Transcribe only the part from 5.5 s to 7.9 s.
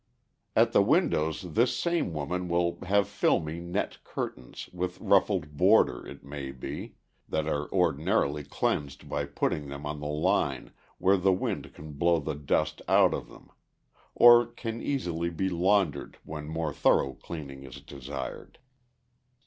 border, it may be, that are